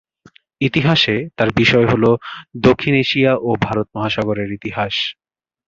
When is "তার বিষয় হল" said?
1.37-2.03